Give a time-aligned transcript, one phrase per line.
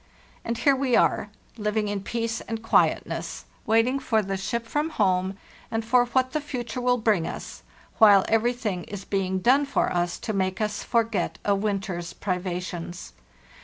[0.43, 5.37] And here we are, living in peace and quietness, waiting for the ship from home
[5.69, 7.61] and for what the future will bring us,
[7.99, 13.13] while everything is being done for us to make us forget a winter's privations.